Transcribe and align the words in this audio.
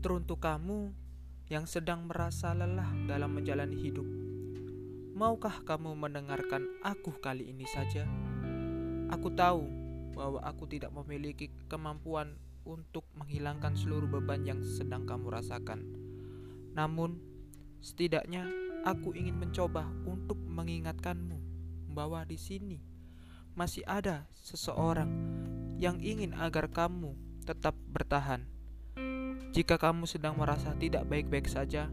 Untuk 0.00 0.40
kamu 0.40 0.96
yang 1.52 1.68
sedang 1.68 2.08
merasa 2.08 2.56
lelah 2.56 2.88
dalam 3.04 3.36
menjalani 3.36 3.76
hidup, 3.76 4.08
maukah 5.12 5.60
kamu 5.60 5.92
mendengarkan 5.92 6.64
aku 6.80 7.20
kali 7.20 7.52
ini 7.52 7.68
saja? 7.68 8.08
Aku 9.12 9.28
tahu 9.36 9.68
bahwa 10.16 10.40
aku 10.40 10.64
tidak 10.72 10.88
memiliki 10.96 11.52
kemampuan 11.68 12.40
untuk 12.64 13.04
menghilangkan 13.12 13.76
seluruh 13.76 14.08
beban 14.08 14.46
yang 14.48 14.64
sedang 14.64 15.04
kamu 15.04 15.36
rasakan. 15.36 15.84
Namun, 16.72 17.20
setidaknya 17.84 18.48
aku 18.88 19.12
ingin 19.12 19.36
mencoba 19.36 19.84
untuk 20.08 20.40
mengingatkanmu 20.40 21.36
bahwa 21.92 22.24
di 22.24 22.40
sini 22.40 22.80
masih 23.52 23.84
ada 23.84 24.30
seseorang 24.40 25.12
yang 25.76 26.00
ingin 26.00 26.32
agar 26.32 26.72
kamu 26.72 27.18
tetap 27.44 27.76
bertahan. 27.92 28.59
Jika 29.50 29.82
kamu 29.82 30.06
sedang 30.06 30.38
merasa 30.38 30.78
tidak 30.78 31.10
baik-baik 31.10 31.50
saja, 31.50 31.90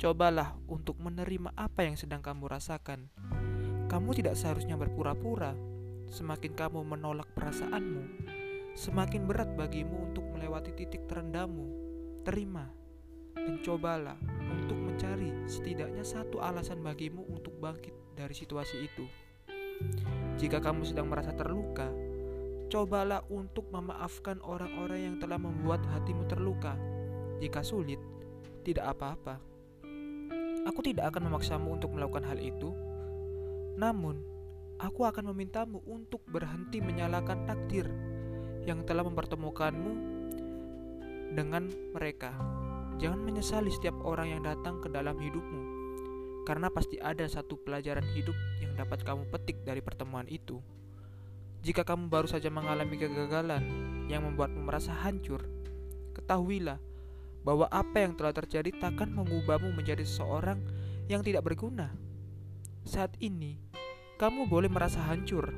cobalah 0.00 0.56
untuk 0.72 0.96
menerima 0.96 1.52
apa 1.52 1.84
yang 1.84 2.00
sedang 2.00 2.24
kamu 2.24 2.48
rasakan. 2.48 3.12
Kamu 3.92 4.16
tidak 4.16 4.40
seharusnya 4.40 4.80
berpura-pura. 4.80 5.52
Semakin 6.08 6.56
kamu 6.56 6.88
menolak 6.88 7.28
perasaanmu, 7.36 8.24
semakin 8.72 9.28
berat 9.28 9.52
bagimu 9.52 10.08
untuk 10.08 10.24
melewati 10.32 10.72
titik 10.72 11.04
terendahmu. 11.04 11.68
Terima 12.24 12.72
dan 13.36 13.60
cobalah 13.60 14.16
untuk 14.48 14.80
mencari 14.80 15.44
setidaknya 15.44 16.00
satu 16.00 16.40
alasan 16.40 16.80
bagimu 16.80 17.20
untuk 17.28 17.52
bangkit 17.60 17.92
dari 18.16 18.32
situasi 18.32 18.88
itu. 18.88 19.04
Jika 20.40 20.64
kamu 20.64 20.88
sedang 20.88 21.12
merasa 21.12 21.36
terluka, 21.36 21.92
cobalah 22.68 23.24
untuk 23.32 23.66
memaafkan 23.72 24.38
orang-orang 24.44 25.00
yang 25.12 25.16
telah 25.16 25.40
membuat 25.40 25.80
hatimu 25.88 26.28
terluka. 26.28 26.76
Jika 27.40 27.64
sulit, 27.64 27.98
tidak 28.62 28.92
apa-apa. 28.96 29.40
Aku 30.68 30.84
tidak 30.84 31.10
akan 31.10 31.32
memaksamu 31.32 31.80
untuk 31.80 31.96
melakukan 31.96 32.28
hal 32.28 32.36
itu. 32.36 32.76
Namun, 33.80 34.20
aku 34.76 35.08
akan 35.08 35.32
memintamu 35.32 35.80
untuk 35.88 36.20
berhenti 36.28 36.84
menyalahkan 36.84 37.48
takdir 37.48 37.88
yang 38.68 38.84
telah 38.84 39.06
mempertemukanmu 39.08 39.92
dengan 41.32 41.72
mereka. 41.96 42.36
Jangan 42.98 43.22
menyesali 43.22 43.70
setiap 43.70 43.94
orang 44.02 44.34
yang 44.34 44.42
datang 44.42 44.82
ke 44.82 44.90
dalam 44.90 45.14
hidupmu, 45.14 45.62
karena 46.44 46.66
pasti 46.68 46.98
ada 46.98 47.22
satu 47.30 47.54
pelajaran 47.62 48.04
hidup 48.12 48.34
yang 48.58 48.74
dapat 48.74 49.06
kamu 49.06 49.24
petik 49.30 49.62
dari 49.62 49.78
pertemuan 49.78 50.26
itu. 50.26 50.58
Jika 51.58 51.82
kamu 51.82 52.06
baru 52.06 52.30
saja 52.30 52.48
mengalami 52.48 52.94
kegagalan 52.94 53.62
yang 54.06 54.24
membuatmu 54.24 54.62
merasa 54.62 54.94
hancur, 54.94 55.42
ketahuilah 56.14 56.78
bahwa 57.42 57.66
apa 57.70 58.04
yang 58.04 58.14
telah 58.14 58.34
terjadi 58.34 58.70
takkan 58.78 59.10
mengubahmu 59.10 59.74
menjadi 59.74 60.06
seseorang 60.06 60.62
yang 61.10 61.24
tidak 61.24 61.46
berguna. 61.46 61.90
Saat 62.86 63.18
ini, 63.18 63.58
kamu 64.18 64.46
boleh 64.46 64.70
merasa 64.70 65.02
hancur, 65.02 65.50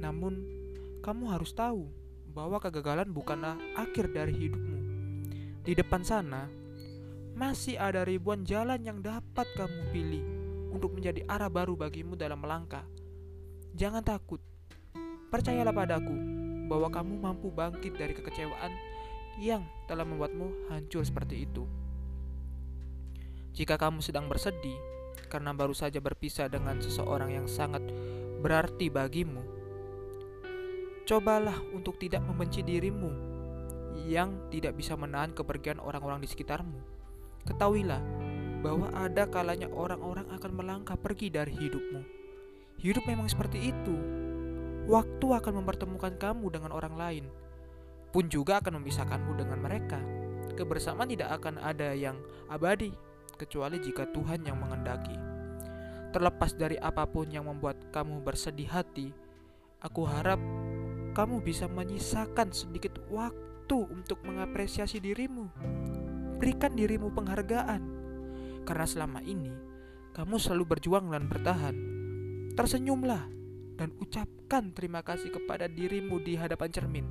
namun 0.00 0.44
kamu 1.04 1.32
harus 1.32 1.52
tahu 1.52 1.88
bahwa 2.32 2.56
kegagalan 2.60 3.12
bukanlah 3.12 3.60
akhir 3.76 4.12
dari 4.12 4.32
hidupmu. 4.32 4.78
Di 5.62 5.72
depan 5.78 6.02
sana, 6.02 6.48
masih 7.36 7.80
ada 7.80 8.04
ribuan 8.04 8.44
jalan 8.44 8.80
yang 8.82 8.98
dapat 9.00 9.46
kamu 9.54 9.80
pilih 9.94 10.24
untuk 10.72 10.96
menjadi 10.96 11.22
arah 11.28 11.52
baru 11.52 11.76
bagimu 11.76 12.16
dalam 12.16 12.40
melangkah. 12.40 12.84
Jangan 13.72 14.04
takut, 14.04 14.40
percayalah 15.32 15.72
padaku 15.72 16.12
bahwa 16.68 16.92
kamu 16.92 17.14
mampu 17.16 17.48
bangkit 17.48 17.96
dari 17.96 18.12
kekecewaan 18.12 18.72
yang 19.40 19.64
telah 19.88 20.04
membuatmu 20.04 20.68
hancur 20.68 21.00
seperti 21.00 21.48
itu. 21.48 21.64
Jika 23.56 23.80
kamu 23.80 24.04
sedang 24.04 24.28
bersedih 24.28 24.76
karena 25.32 25.56
baru 25.56 25.72
saja 25.72 26.04
berpisah 26.04 26.52
dengan 26.52 26.76
seseorang 26.84 27.32
yang 27.32 27.48
sangat 27.48 27.80
berarti 28.44 28.92
bagimu, 28.92 29.40
cobalah 31.08 31.56
untuk 31.72 31.96
tidak 31.96 32.20
membenci 32.28 32.60
dirimu 32.60 33.32
yang 34.04 34.52
tidak 34.52 34.76
bisa 34.76 34.96
menahan 35.00 35.32
kepergian 35.32 35.80
orang-orang 35.80 36.20
di 36.20 36.28
sekitarmu. 36.28 36.80
Ketahuilah 37.48 38.00
bahwa 38.60 38.92
ada 38.92 39.24
kalanya 39.26 39.66
orang-orang 39.72 40.28
akan 40.28 40.52
melangkah 40.52 40.96
pergi 41.00 41.32
dari 41.32 41.56
hidupmu. 41.56 42.00
Hidup 42.78 43.04
memang 43.08 43.26
seperti 43.26 43.72
itu. 43.72 44.21
Waktu 44.90 45.26
akan 45.30 45.62
mempertemukan 45.62 46.18
kamu 46.18 46.50
dengan 46.50 46.74
orang 46.74 46.94
lain 46.98 47.24
pun 48.12 48.28
juga 48.28 48.60
akan 48.60 48.82
memisahkanmu 48.82 49.32
dengan 49.40 49.58
mereka. 49.62 49.98
Kebersamaan 50.52 51.08
tidak 51.08 51.32
akan 51.40 51.56
ada 51.56 51.96
yang 51.96 52.20
abadi, 52.52 52.92
kecuali 53.40 53.80
jika 53.80 54.04
Tuhan 54.12 54.44
yang 54.44 54.60
mengendaki. 54.60 55.16
Terlepas 56.12 56.52
dari 56.52 56.76
apa 56.76 57.08
pun 57.08 57.24
yang 57.32 57.48
membuat 57.48 57.88
kamu 57.88 58.20
bersedih 58.20 58.68
hati, 58.68 59.08
aku 59.80 60.04
harap 60.04 60.36
kamu 61.16 61.40
bisa 61.40 61.64
menyisakan 61.72 62.52
sedikit 62.52 63.00
waktu 63.08 63.88
untuk 63.88 64.20
mengapresiasi 64.28 65.00
dirimu. 65.00 65.48
Berikan 66.36 66.76
dirimu 66.76 67.08
penghargaan, 67.16 67.80
karena 68.68 68.84
selama 68.84 69.24
ini 69.24 69.56
kamu 70.12 70.36
selalu 70.36 70.76
berjuang 70.76 71.08
dan 71.08 71.24
bertahan. 71.32 71.76
Tersenyumlah 72.52 73.41
dan 73.82 73.90
ucapkan 73.98 74.70
terima 74.70 75.02
kasih 75.02 75.34
kepada 75.34 75.66
dirimu 75.66 76.22
di 76.22 76.38
hadapan 76.38 76.70
cermin 76.70 77.06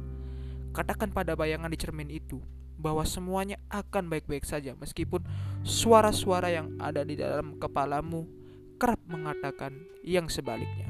Katakan 0.72 1.12
pada 1.12 1.36
bayangan 1.36 1.68
di 1.68 1.76
cermin 1.76 2.08
itu 2.08 2.40
bahwa 2.80 3.04
semuanya 3.04 3.60
akan 3.68 4.08
baik-baik 4.08 4.48
saja 4.48 4.72
meskipun 4.80 5.20
suara-suara 5.68 6.48
yang 6.48 6.80
ada 6.80 7.04
di 7.04 7.20
dalam 7.20 7.60
kepalamu 7.60 8.24
kerap 8.80 9.04
mengatakan 9.06 9.76
yang 10.02 10.32
sebaliknya. 10.32 10.88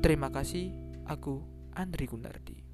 Terima 0.00 0.30
kasih, 0.30 0.70
aku 1.04 1.42
Andri 1.74 2.06
Gunardi. 2.06 2.69